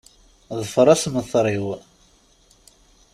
[0.59, 1.65] Ḍfeṛ assemter-iw!